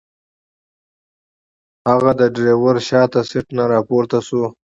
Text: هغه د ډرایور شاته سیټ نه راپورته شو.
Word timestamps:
هغه 1.89 2.11
د 2.19 2.21
ډرایور 2.35 2.75
شاته 2.87 3.19
سیټ 3.29 3.47
نه 3.57 3.63
راپورته 3.73 4.17
شو. 4.27 4.43